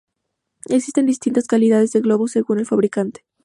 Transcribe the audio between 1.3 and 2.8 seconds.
calidades de globo según el